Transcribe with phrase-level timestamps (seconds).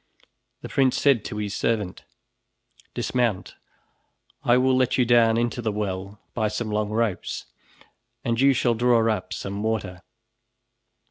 [0.63, 2.05] The prince said to the servant:
[2.95, 3.53] "Dismount,
[4.43, 7.45] I will let you down into the well by some long ropes
[8.25, 10.01] and you shall draw up some water."